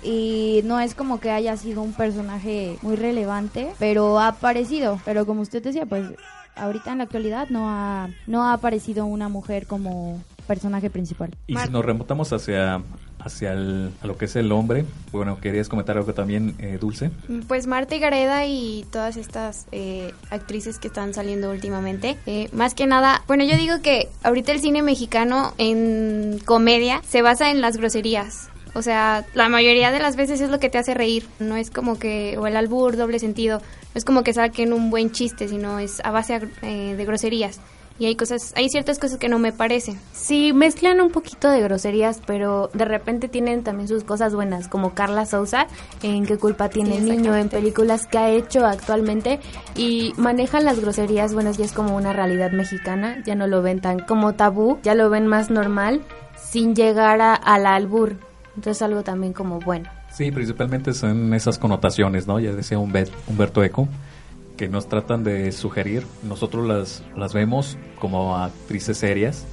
y 0.05 0.61
no 0.65 0.79
es 0.79 0.95
como 0.95 1.19
que 1.19 1.31
haya 1.31 1.55
sido 1.57 1.81
un 1.81 1.93
personaje 1.93 2.77
muy 2.81 2.95
relevante, 2.95 3.73
pero 3.79 4.19
ha 4.19 4.27
aparecido. 4.27 4.99
Pero 5.05 5.25
como 5.25 5.41
usted 5.41 5.63
decía, 5.63 5.85
pues 5.85 6.09
ahorita 6.55 6.91
en 6.91 6.99
la 6.99 7.05
actualidad 7.05 7.49
no 7.49 7.69
ha, 7.69 8.09
no 8.27 8.43
ha 8.43 8.53
aparecido 8.53 9.05
una 9.05 9.29
mujer 9.29 9.65
como 9.65 10.21
personaje 10.45 10.89
principal. 10.89 11.31
Y 11.47 11.55
si 11.57 11.69
nos 11.69 11.85
remontamos 11.85 12.33
hacia 12.33 12.81
hacia 13.23 13.53
el, 13.53 13.91
a 14.01 14.07
lo 14.07 14.17
que 14.17 14.25
es 14.25 14.35
el 14.35 14.51
hombre, 14.51 14.85
bueno, 15.11 15.39
querías 15.39 15.69
comentar 15.69 15.97
algo 15.97 16.13
también, 16.13 16.55
eh, 16.59 16.77
Dulce. 16.79 17.11
Pues 17.47 17.67
Marta 17.67 17.95
y 17.95 17.99
Gareda 17.99 18.45
y 18.45 18.85
todas 18.91 19.17
estas 19.17 19.67
eh, 19.71 20.11
actrices 20.29 20.79
que 20.79 20.87
están 20.87 21.13
saliendo 21.13 21.51
últimamente, 21.51 22.17
eh, 22.25 22.49
más 22.53 22.73
que 22.73 22.87
nada, 22.87 23.23
bueno, 23.27 23.43
yo 23.43 23.57
digo 23.57 23.81
que 23.81 24.09
ahorita 24.23 24.51
el 24.51 24.59
cine 24.59 24.81
mexicano 24.81 25.53
en 25.57 26.39
comedia 26.45 27.01
se 27.07 27.21
basa 27.21 27.51
en 27.51 27.61
las 27.61 27.77
groserías. 27.77 28.49
O 28.75 28.81
sea, 28.81 29.25
la 29.35 29.49
mayoría 29.49 29.91
de 29.91 29.99
las 29.99 30.15
veces 30.15 30.41
es 30.41 30.49
lo 30.49 30.59
que 30.59 30.69
te 30.69 30.79
hace 30.79 30.95
reír. 30.95 31.27
No 31.39 31.57
es 31.57 31.69
como 31.69 31.99
que, 31.99 32.37
o 32.39 32.47
el 32.47 32.57
albur, 32.57 32.97
doble 32.97 33.19
sentido, 33.19 33.59
no 33.59 33.97
es 33.97 34.03
como 34.03 34.23
que 34.23 34.33
saquen 34.33 34.73
un 34.73 34.89
buen 34.89 35.11
chiste, 35.11 35.47
sino 35.47 35.77
es 35.77 36.01
a 36.03 36.11
base 36.11 36.41
eh, 36.63 36.95
de 36.97 37.05
groserías. 37.05 37.59
Y 37.99 38.05
hay 38.07 38.15
cosas, 38.15 38.53
hay 38.55 38.69
ciertas 38.69 38.97
cosas 38.97 39.17
que 39.19 39.29
no 39.29 39.37
me 39.37 39.53
parecen. 39.53 39.99
Sí, 40.13 40.51
mezclan 40.51 40.99
un 40.99 41.11
poquito 41.11 41.49
de 41.51 41.61
groserías, 41.61 42.21
pero 42.25 42.69
de 42.73 42.85
repente 42.85 43.27
tienen 43.27 43.63
también 43.63 43.87
sus 43.87 44.03
cosas 44.03 44.33
buenas, 44.33 44.67
como 44.67 44.93
Carla 44.93 45.25
Souza, 45.25 45.67
en 46.01 46.25
qué 46.25 46.37
culpa 46.37 46.69
tiene 46.69 46.97
el 46.97 47.05
niño, 47.05 47.35
en 47.35 47.49
películas 47.49 48.07
que 48.07 48.17
ha 48.17 48.29
hecho 48.31 48.65
actualmente, 48.65 49.39
y 49.75 50.13
manejan 50.17 50.65
las 50.65 50.79
groserías, 50.79 51.33
bueno, 51.33 51.51
ya 51.51 51.65
es 51.65 51.71
como 51.71 51.95
una 51.95 52.13
realidad 52.13 52.51
mexicana, 52.51 53.21
ya 53.25 53.35
no 53.35 53.47
lo 53.47 53.61
ven 53.61 53.79
tan 53.79 53.99
como 53.99 54.33
tabú, 54.33 54.79
ya 54.81 54.95
lo 54.95 55.09
ven 55.09 55.27
más 55.27 55.51
normal, 55.51 56.01
sin 56.35 56.75
llegar 56.75 57.21
a, 57.21 57.35
a 57.35 57.59
la 57.59 57.75
albur. 57.75 58.15
Entonces 58.55 58.81
algo 58.81 59.03
también 59.03 59.33
como 59.33 59.59
bueno. 59.59 59.89
Sí, 60.11 60.31
principalmente 60.31 60.93
son 60.93 61.33
esas 61.33 61.57
connotaciones, 61.57 62.27
¿no? 62.27 62.39
Ya 62.39 62.51
decía 62.51 62.77
Humberto 62.77 63.63
Eco, 63.63 63.87
que 64.57 64.67
nos 64.67 64.87
tratan 64.87 65.23
de 65.23 65.51
sugerir. 65.51 66.05
Nosotros 66.23 66.67
las, 66.67 67.03
las 67.17 67.33
vemos 67.33 67.77
como 67.99 68.37
actrices 68.37 68.97
serias. 68.97 69.45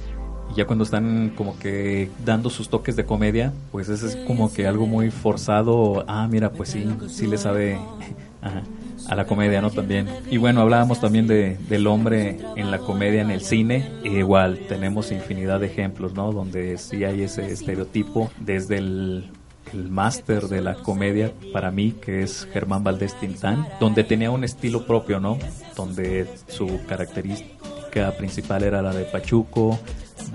Y 0.51 0.55
ya 0.55 0.65
cuando 0.65 0.83
están 0.83 1.33
como 1.35 1.57
que 1.57 2.09
dando 2.25 2.49
sus 2.49 2.69
toques 2.69 2.95
de 2.95 3.05
comedia, 3.05 3.53
pues 3.71 3.89
eso 3.89 4.07
es 4.07 4.15
como 4.27 4.51
que 4.53 4.67
algo 4.67 4.85
muy 4.85 5.09
forzado. 5.09 6.03
Ah, 6.07 6.27
mira, 6.29 6.51
pues 6.51 6.69
sí, 6.69 6.85
sí 7.07 7.27
le 7.27 7.37
sabe 7.37 7.79
ajá, 8.41 8.63
a 9.07 9.15
la 9.15 9.25
comedia, 9.25 9.61
¿no? 9.61 9.69
También. 9.71 10.07
Y 10.29 10.37
bueno, 10.37 10.61
hablábamos 10.61 10.99
también 10.99 11.27
de, 11.27 11.57
del 11.69 11.87
hombre 11.87 12.39
en 12.55 12.71
la 12.71 12.79
comedia, 12.79 13.21
en 13.21 13.31
el 13.31 13.41
cine. 13.41 13.89
E 14.03 14.09
igual, 14.09 14.59
tenemos 14.67 15.11
infinidad 15.11 15.59
de 15.59 15.67
ejemplos, 15.67 16.13
¿no? 16.13 16.31
Donde 16.31 16.77
sí 16.77 17.03
hay 17.03 17.23
ese 17.23 17.51
estereotipo 17.51 18.29
desde 18.39 18.77
el 18.77 19.31
el 19.73 19.89
máster 19.89 20.47
de 20.47 20.61
la 20.61 20.75
comedia 20.75 21.31
para 21.53 21.71
mí, 21.71 21.93
que 21.93 22.23
es 22.23 22.47
Germán 22.51 22.83
Valdés 22.83 23.19
Tintán, 23.19 23.67
donde 23.79 24.03
tenía 24.03 24.31
un 24.31 24.43
estilo 24.43 24.85
propio, 24.85 25.19
¿no? 25.19 25.37
Donde 25.75 26.27
su 26.47 26.79
característica 26.87 28.11
principal 28.17 28.63
era 28.63 28.81
la 28.81 28.93
de 28.93 29.05
Pachuco, 29.05 29.79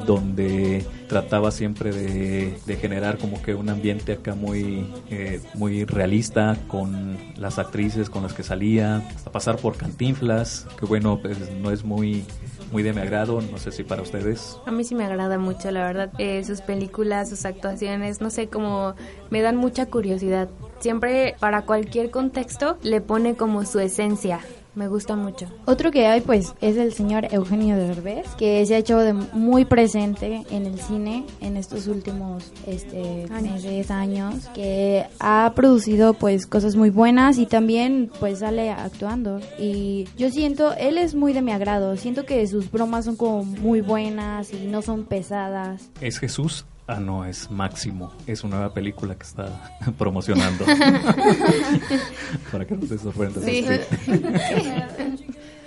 donde 0.04 0.85
trataba 1.09 1.50
siempre 1.50 1.92
de, 1.92 2.59
de, 2.66 2.76
generar 2.76 3.18
como 3.18 3.40
que 3.40 3.54
un 3.54 3.68
ambiente 3.68 4.12
acá 4.12 4.35
muy, 4.35 4.87
eh, 5.11 5.40
muy 5.54 5.85
realista 5.85 6.56
con 6.66 7.16
las 7.37 7.59
actrices 7.59 8.11
con 8.11 8.23
las 8.23 8.35
que 8.35 8.42
salía, 8.42 8.97
hasta 9.14 9.30
pasar 9.30 9.56
por 9.56 9.76
Cantinflas, 9.76 10.66
que 10.78 10.87
bueno, 10.87 11.18
pues 11.21 11.38
no 11.52 11.71
es 11.71 11.85
muy 11.85 12.25
muy 12.73 12.82
de 12.82 12.92
mi 12.92 13.00
agrado, 13.00 13.40
no 13.40 13.58
sé 13.58 13.73
si 13.73 13.85
para 13.85 14.02
ustedes. 14.02 14.58
A 14.66 14.70
mí 14.70 14.85
sí 14.85 14.94
me 14.94 15.04
agrada 15.04 15.38
mucho, 15.38 15.70
la 15.70 15.85
verdad, 15.85 16.12
eh, 16.18 16.42
sus 16.44 16.61
películas, 16.61 17.28
sus 17.28 17.44
actuaciones, 17.44 18.20
no 18.20 18.30
sé, 18.30 18.49
como 18.49 18.94
me 19.30 19.42
dan 19.42 19.56
mucha 19.56 19.87
curiosidad. 19.87 20.49
Siempre 20.80 21.37
para 21.40 21.62
cualquier 21.62 22.11
contexto 22.11 22.78
le 22.82 23.00
pone 23.00 23.37
como 23.37 23.64
su 23.64 23.80
esencia. 23.80 24.40
Me 24.76 24.88
gusta 24.88 25.16
mucho. 25.16 25.47
Otro 25.64 25.90
que 25.90 26.06
hay 26.06 26.21
pues 26.21 26.54
es 26.61 26.76
el 26.76 26.92
señor 26.92 27.26
Eugenio 27.30 27.76
Derbez, 27.76 28.28
que 28.37 28.64
se 28.66 28.75
ha 28.75 28.78
hecho 28.78 28.99
de 28.99 29.12
muy 29.12 29.64
presente 29.64 30.45
en 30.50 30.66
el 30.66 30.78
cine 30.78 31.25
en 31.40 31.56
estos 31.56 31.88
últimos 31.88 32.52
este, 32.66 33.26
meses, 33.28 33.90
años, 33.90 34.49
que 34.54 35.06
ha 35.18 35.52
producido 35.56 36.14
pues 36.14 36.47
cosas 36.47 36.76
muy 36.76 36.90
buenas 36.90 37.38
y 37.38 37.47
también 37.47 38.11
pues 38.21 38.40
sale 38.40 38.71
actuando. 38.71 39.40
Y 39.59 40.06
yo 40.16 40.30
siento, 40.30 40.75
él 40.75 40.99
es 40.99 41.14
muy 41.14 41.33
de 41.33 41.42
mi 41.42 41.52
agrado, 41.52 41.97
siento 41.97 42.26
que 42.26 42.47
sus 42.47 42.71
bromas 42.71 43.06
son 43.06 43.16
como 43.16 43.45
muy 43.45 43.80
buenas 43.80 44.52
y 44.52 44.66
no 44.66 44.83
son 44.83 45.04
pesadas. 45.04 45.90
¿Es 46.00 46.18
Jesús? 46.18 46.66
Ah, 46.88 47.00
no, 47.00 47.25
es 47.25 47.50
Máximo. 47.50 48.12
Es 48.26 48.45
una 48.45 48.57
nueva 48.59 48.73
película 48.75 49.16
que 49.16 49.25
está 49.25 49.71
promocionando. 49.99 50.64
Para 52.52 52.64
que 52.64 52.76
no 52.76 52.87
te 52.87 52.97
sorprendas. 52.99 53.45
Sí. 53.45 53.66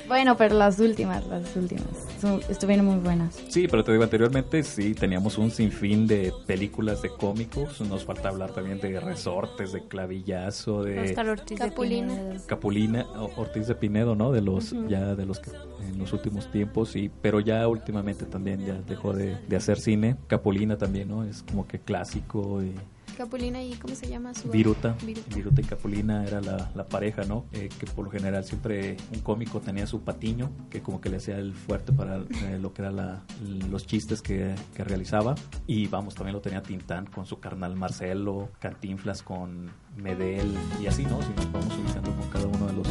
Bueno, 0.10 0.36
pero 0.36 0.58
las 0.58 0.78
últimas, 0.80 1.26
las 1.28 1.56
últimas, 1.56 1.86
son- 2.20 2.42
estuvieron 2.50 2.86
muy 2.86 2.98
buenas. 2.98 3.36
Sí, 3.48 3.68
pero 3.70 3.84
te 3.84 3.92
digo, 3.94 4.04
anteriormente 4.04 4.62
sí 4.64 4.94
teníamos 4.96 5.38
un 5.38 5.52
sinfín 5.52 6.08
de 6.08 6.34
películas 6.46 7.02
de 7.02 7.10
cómicos. 7.10 7.80
Nos 7.82 8.04
falta 8.04 8.28
hablar 8.28 8.52
también 8.52 8.82
de 8.82 9.00
resortes, 9.00 9.72
de 9.72 9.84
clavillazo, 9.88 10.84
de 10.84 11.00
Oscar 11.00 11.30
Ortiz 11.30 11.58
Capulina. 11.60 12.14
de 12.16 12.22
Pinedo. 12.24 12.44
Capulina, 12.48 13.06
Ortiz 13.38 13.68
de 13.68 13.76
Pinedo, 13.76 14.16
¿no? 14.16 14.32
De 14.34 14.42
los, 14.42 14.76
ya 14.90 15.16
de 15.16 15.26
los 15.26 15.40
que 15.40 15.52
en 15.88 15.98
los 16.00 16.12
últimos 16.12 16.52
tiempos, 16.52 16.90
sí, 16.90 17.10
pero 17.22 17.40
ya 17.40 17.68
últimamente 17.68 18.26
también 18.26 18.66
ya 18.66 18.74
dejó 18.88 19.14
de, 19.14 19.38
de 19.48 19.56
hacer 19.56 19.80
cine. 19.80 20.18
Capulina 20.28 20.78
también, 20.78 21.08
¿no? 21.08 21.24
Es 21.24 21.44
como 21.44 21.68
que 21.68 21.80
clásico 21.80 22.62
y 22.64 22.74
Capulina 23.20 23.62
y 23.62 23.74
¿cómo 23.74 23.96
se 23.96 24.08
llama 24.08 24.34
su 24.34 24.48
Viruta, 24.50 24.96
Viruta. 25.06 25.36
Viruta 25.36 25.60
y 25.60 25.64
Capulina 25.66 26.24
era 26.26 26.40
la, 26.40 26.72
la 26.74 26.88
pareja, 26.88 27.24
¿no? 27.24 27.48
Eh, 27.52 27.68
que 27.78 27.86
por 27.86 28.06
lo 28.06 28.12
general 28.12 28.46
siempre 28.46 28.96
un 29.14 29.20
cómico 29.20 29.60
tenía 29.60 29.86
su 29.88 30.00
patiño, 30.00 30.50
que 30.70 30.82
como 30.82 31.02
que 31.02 31.10
le 31.10 31.18
hacía 31.18 31.38
el 31.38 31.54
fuerte 31.54 31.92
para 31.92 32.16
eh, 32.16 32.58
lo 32.62 32.74
que 32.74 32.82
eran 32.82 33.22
los 33.70 33.86
chistes 33.86 34.22
que, 34.22 34.56
que 34.74 34.86
realizaba. 34.86 35.36
Y 35.68 35.88
vamos, 35.88 36.16
también 36.16 36.34
lo 36.34 36.40
tenía 36.40 36.62
Tintán 36.62 37.08
con 37.08 37.26
su 37.26 37.42
carnal 37.42 37.76
Marcelo, 37.76 38.52
Cantinflas 38.60 39.22
con 39.22 39.70
Medel 40.02 40.56
y 40.82 40.88
así, 40.88 41.04
¿no? 41.06 41.22
Si 41.22 41.30
nos 41.36 41.52
vamos 41.52 41.74
ubicando 41.78 42.12
con 42.16 42.30
cada 42.30 42.46
uno 42.46 42.66
de 42.68 42.74
los, 42.74 42.88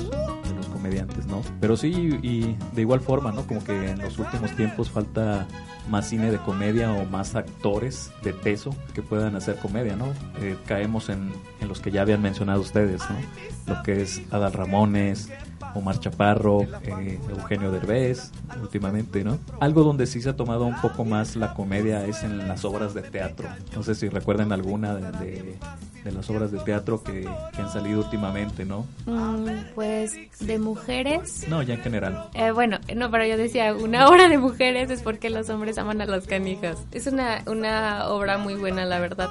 comediantes, 0.73 1.27
¿no? 1.27 1.43
Pero 1.61 1.77
sí, 1.77 2.19
y 2.23 2.57
de 2.75 2.81
igual 2.83 3.00
forma, 3.00 3.33
¿no? 3.33 3.43
Como 3.47 3.65
que 3.65 3.91
en 3.91 3.99
los 3.99 4.17
últimos 4.19 4.55
tiempos 4.55 4.88
falta 4.88 5.47
más 5.91 6.09
cine 6.09 6.31
de 6.31 6.38
comedia 6.38 6.93
o 6.93 7.05
más 7.07 7.35
actores 7.35 8.12
de 8.23 8.33
peso 8.33 8.75
que 8.95 9.03
puedan 9.03 9.35
hacer 9.35 9.57
comedia, 9.57 9.97
¿no? 9.97 10.07
Eh, 10.41 10.57
caemos 10.67 11.09
en, 11.09 11.33
en 11.61 11.69
los 11.69 11.81
que 11.81 11.91
ya 11.91 12.03
habían 12.03 12.23
mencionado 12.23 12.61
ustedes, 12.61 13.03
¿no? 13.11 13.75
Lo 13.75 13.83
que 13.83 14.03
es 14.03 14.23
Adal 14.31 14.53
Ramones, 14.53 15.31
Omar 15.75 15.99
Chaparro, 15.99 16.62
eh, 16.83 17.19
Eugenio 17.29 17.73
Derbez, 17.73 18.31
últimamente, 18.62 19.25
¿no? 19.25 19.38
Algo 19.61 19.83
donde 19.83 20.07
sí 20.07 20.23
se 20.23 20.29
ha 20.31 20.37
tomado 20.37 20.65
un 20.65 20.81
poco 20.81 21.05
más 21.05 21.35
la 21.37 21.55
comedia 21.55 22.07
es 22.07 22.23
en 22.23 22.47
las 22.47 22.65
obras 22.65 22.95
de 22.95 23.03
teatro. 23.03 23.49
No 23.75 23.83
sé 23.83 23.95
si 23.95 24.09
recuerdan 24.09 24.53
alguna 24.53 24.95
de- 24.95 25.57
de 26.05 26.12
las 26.12 26.28
obras 26.31 26.52
de 26.52 26.59
teatro 26.61 27.02
que, 27.02 27.28
que 27.55 27.62
han 27.62 27.71
salido 27.71 28.00
últimamente, 28.00 28.64
¿no? 28.64 28.87
Mm, 29.07 29.49
pues 29.75 30.12
de 30.40 30.59
mujeres. 30.59 31.47
No, 31.49 31.62
ya 31.62 31.75
en 31.75 31.81
general. 31.81 32.28
Eh, 32.35 32.50
bueno, 32.50 32.78
no, 32.95 33.11
pero 33.11 33.26
yo 33.26 33.37
decía, 33.37 33.75
una 33.75 34.09
obra 34.09 34.28
de 34.28 34.38
mujeres 34.38 34.90
es 34.90 35.02
porque 35.02 35.31
los 35.31 35.49
hombres 35.50 35.78
aman 35.78 36.00
a 36.00 36.07
las 36.07 36.26
canijas. 36.26 36.78
Es 36.93 37.07
una, 37.07 37.43
una 37.47 38.09
obra 38.09 38.38
muy 38.38 38.55
buena, 38.55 38.85
la 38.85 39.00
verdad. 39.00 39.31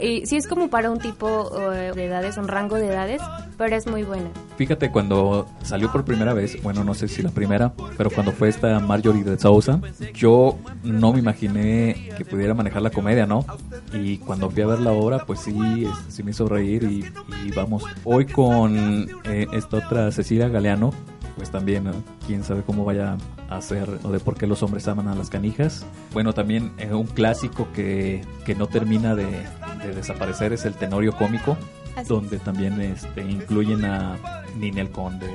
Y 0.00 0.26
sí 0.26 0.36
es 0.36 0.46
como 0.46 0.68
para 0.68 0.90
un 0.90 0.98
tipo 0.98 1.50
eh, 1.72 1.92
de 1.94 2.04
edades, 2.04 2.36
un 2.36 2.48
rango 2.48 2.76
de 2.76 2.86
edades, 2.88 3.20
pero 3.56 3.74
es 3.74 3.86
muy 3.86 4.04
buena. 4.04 4.30
Fíjate, 4.56 4.90
cuando 4.90 5.48
salió 5.62 5.90
por 5.90 6.04
primera 6.04 6.34
vez, 6.34 6.62
bueno, 6.62 6.84
no 6.84 6.94
sé 6.94 7.08
si 7.08 7.22
la 7.22 7.30
primera, 7.30 7.72
pero 7.96 8.10
cuando 8.10 8.32
fue 8.32 8.48
esta 8.48 8.78
Marjorie 8.80 9.24
de 9.24 9.38
Sousa, 9.38 9.80
yo 10.14 10.56
no 10.82 11.12
me 11.12 11.18
imaginé 11.18 12.10
que 12.16 12.24
pudiera 12.24 12.54
manejar 12.54 12.82
la 12.82 12.90
comedia, 12.90 13.26
¿no? 13.26 13.44
Y 13.92 14.18
cuando 14.18 14.50
fui 14.50 14.62
a 14.62 14.66
ver 14.66 14.80
la 14.80 14.92
obra, 14.92 15.24
pues 15.26 15.40
sí, 15.40 15.84
este, 15.84 16.10
sí 16.10 16.22
me 16.22 16.30
hizo 16.30 16.48
reír 16.48 16.84
y, 16.84 17.04
y 17.46 17.50
vamos. 17.52 17.84
Hoy 18.04 18.26
con 18.26 19.08
eh, 19.24 19.46
esta 19.52 19.78
otra 19.78 20.12
Cecilia 20.12 20.48
Galeano, 20.48 20.92
pues 21.38 21.50
también, 21.50 21.84
¿no? 21.84 21.92
quién 22.26 22.42
sabe 22.42 22.62
cómo 22.62 22.84
vaya 22.84 23.16
a 23.48 23.60
ser 23.62 23.88
o 24.02 24.10
de 24.10 24.18
por 24.18 24.36
qué 24.36 24.48
los 24.48 24.62
hombres 24.64 24.88
aman 24.88 25.06
a 25.06 25.14
las 25.14 25.30
canijas. 25.30 25.86
Bueno, 26.12 26.32
también 26.34 26.72
eh, 26.78 26.92
un 26.92 27.06
clásico 27.06 27.68
que, 27.72 28.24
que 28.44 28.56
no 28.56 28.66
termina 28.66 29.14
de, 29.14 29.24
de 29.24 29.94
desaparecer 29.94 30.52
es 30.52 30.64
el 30.64 30.74
tenorio 30.74 31.16
cómico, 31.16 31.56
Así 31.94 32.08
donde 32.08 32.38
también 32.40 32.80
este, 32.80 33.22
incluyen 33.22 33.84
a 33.84 34.18
Ninel 34.58 34.90
Conde 34.90 35.30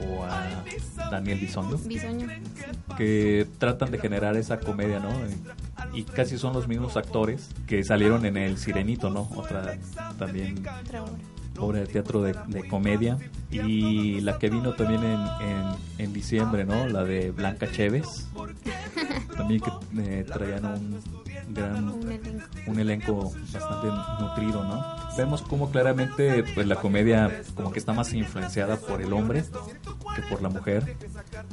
o 0.00 0.24
a 0.24 0.64
Daniel 1.10 1.38
Bisoño, 1.38 1.76
Bisoño. 1.84 2.26
que 2.96 3.46
tratan 3.58 3.90
de 3.90 3.98
generar 3.98 4.36
esa 4.36 4.58
comedia, 4.58 4.98
¿no? 4.98 5.10
Y 5.92 6.04
casi 6.04 6.38
son 6.38 6.54
los 6.54 6.66
mismos 6.66 6.96
actores 6.96 7.50
que 7.66 7.84
salieron 7.84 8.24
en 8.24 8.38
El 8.38 8.56
Sirenito, 8.56 9.10
¿no? 9.10 9.28
Otra 9.36 9.76
también 10.18 10.64
Otra 10.82 11.02
obra. 11.02 11.12
Obra 11.58 11.80
de 11.80 11.86
teatro 11.86 12.22
de, 12.22 12.34
de 12.48 12.66
comedia 12.68 13.18
y 13.50 14.20
la 14.20 14.38
que 14.38 14.48
vino 14.48 14.72
también 14.74 15.04
en, 15.04 15.20
en, 15.40 15.64
en 15.98 16.12
diciembre, 16.12 16.64
¿no? 16.64 16.86
La 16.88 17.04
de 17.04 17.30
Blanca 17.30 17.70
Chévez, 17.70 18.28
también 19.36 19.60
que 19.60 19.70
eh, 19.98 20.24
traían 20.24 20.64
un 20.64 21.00
gran 21.48 21.88
Un 21.88 22.10
elenco. 22.10 22.46
un 22.66 22.78
elenco 22.78 23.32
bastante 23.52 23.88
nutrido, 24.20 24.64
¿no? 24.64 24.84
Vemos 25.16 25.42
como 25.42 25.70
claramente 25.70 26.44
pues 26.54 26.66
la 26.66 26.76
comedia 26.76 27.42
como 27.54 27.72
que 27.72 27.78
está 27.78 27.92
más 27.92 28.12
influenciada 28.14 28.76
por 28.76 29.02
el 29.02 29.12
hombre 29.12 29.44
que 30.14 30.22
por 30.22 30.42
la 30.42 30.48
mujer 30.48 30.96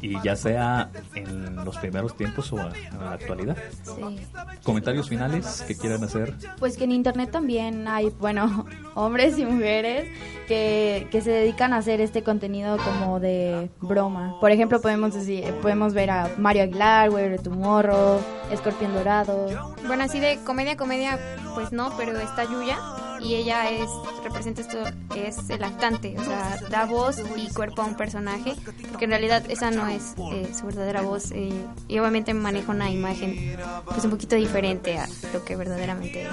y 0.01 0.21
ya 0.21 0.35
sea 0.35 0.89
en 1.15 1.55
los 1.63 1.77
primeros 1.77 2.15
tiempos 2.15 2.51
o 2.53 2.59
en 2.59 2.99
la 2.99 3.13
actualidad. 3.13 3.57
Sí. 3.83 4.19
Comentarios 4.63 5.09
finales 5.09 5.63
que 5.67 5.75
quieran 5.75 6.03
hacer. 6.03 6.35
Pues 6.57 6.77
que 6.77 6.83
en 6.85 6.91
internet 6.91 7.31
también 7.31 7.87
hay, 7.87 8.09
bueno, 8.19 8.65
hombres 8.95 9.37
y 9.37 9.45
mujeres 9.45 10.07
que, 10.47 11.07
que 11.11 11.21
se 11.21 11.31
dedican 11.31 11.73
a 11.73 11.77
hacer 11.77 12.01
este 12.01 12.23
contenido 12.23 12.77
como 12.77 13.19
de 13.19 13.69
broma. 13.81 14.37
Por 14.39 14.51
ejemplo, 14.51 14.81
podemos 14.81 15.13
decir, 15.13 15.53
podemos 15.61 15.93
ver 15.93 16.11
a 16.11 16.29
Mario 16.37 16.63
Aguilar, 16.63 17.09
Weber 17.09 17.41
Tomorrow, 17.41 18.19
Escorpión 18.51 18.93
Dorado. 18.93 19.75
Bueno, 19.87 20.03
así 20.03 20.19
de 20.19 20.39
comedia, 20.45 20.77
comedia, 20.77 21.19
pues 21.55 21.71
no, 21.71 21.95
pero 21.97 22.17
está 22.19 22.43
Yuya 22.43 22.77
y 23.21 23.35
ella 23.35 23.69
es, 23.69 23.89
representa 24.23 24.61
esto, 24.61 24.83
es 25.15 25.49
el 25.49 25.63
actante, 25.63 26.15
o 26.17 26.23
sea, 26.23 26.59
da 26.69 26.85
voz 26.85 27.17
y 27.35 27.51
cuerpo 27.53 27.81
a 27.81 27.85
un 27.85 27.95
personaje, 27.95 28.55
porque 28.89 29.05
en 29.05 29.11
realidad 29.11 29.43
esa 29.49 29.71
no 29.71 29.87
es 29.87 30.13
eh, 30.31 30.51
su 30.57 30.65
verdadera 30.65 31.01
voz 31.01 31.31
eh, 31.31 31.51
y 31.87 31.99
obviamente 31.99 32.33
maneja 32.33 32.71
una 32.71 32.89
imagen 32.89 33.57
pues 33.85 34.03
un 34.05 34.11
poquito 34.11 34.35
diferente 34.35 34.97
a 34.97 35.07
lo 35.33 35.43
que 35.43 35.55
verdaderamente 35.55 36.23
es. 36.23 36.29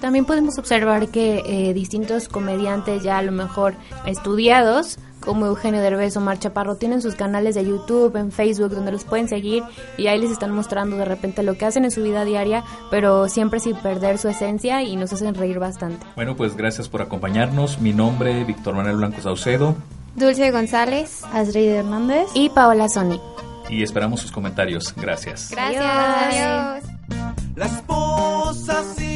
También 0.00 0.24
podemos 0.24 0.58
observar 0.58 1.08
que 1.08 1.42
eh, 1.46 1.72
distintos 1.72 2.28
comediantes 2.28 3.02
ya 3.02 3.18
a 3.18 3.22
lo 3.22 3.32
mejor 3.32 3.74
estudiados, 4.04 4.98
como 5.26 5.44
Eugenio 5.44 5.82
Derbez 5.82 6.16
o 6.16 6.20
Mar 6.20 6.38
Chaparro, 6.38 6.76
tienen 6.76 7.02
sus 7.02 7.16
canales 7.16 7.54
de 7.56 7.66
YouTube, 7.66 8.16
en 8.16 8.32
Facebook, 8.32 8.70
donde 8.70 8.92
los 8.92 9.04
pueden 9.04 9.28
seguir 9.28 9.62
y 9.98 10.06
ahí 10.06 10.18
les 10.18 10.30
están 10.30 10.52
mostrando 10.52 10.96
de 10.96 11.04
repente 11.04 11.42
lo 11.42 11.58
que 11.58 11.66
hacen 11.66 11.84
en 11.84 11.90
su 11.90 12.02
vida 12.02 12.24
diaria, 12.24 12.64
pero 12.90 13.28
siempre 13.28 13.60
sin 13.60 13.76
perder 13.76 14.16
su 14.16 14.28
esencia 14.28 14.82
y 14.82 14.96
nos 14.96 15.12
hacen 15.12 15.34
reír 15.34 15.58
bastante. 15.58 16.06
Bueno, 16.14 16.36
pues 16.36 16.56
gracias 16.56 16.88
por 16.88 17.02
acompañarnos. 17.02 17.80
Mi 17.80 17.92
nombre 17.92 18.44
Víctor 18.44 18.74
Manuel 18.74 18.96
Blanco 18.96 19.20
Saucedo 19.20 19.74
Dulce 20.14 20.50
González. 20.50 21.22
Astrid 21.32 21.68
Hernández. 21.68 22.28
Y 22.34 22.48
Paola 22.48 22.88
Sony. 22.88 23.20
y 23.68 23.82
esperamos 23.82 24.20
sus 24.20 24.32
comentarios. 24.32 24.94
Gracias. 24.96 25.50
Gracias. 25.50 25.84
Adiós. 25.84 26.84
Adiós. 26.84 27.36
La 27.56 27.66
esposa 27.66 28.84
si 28.96 29.15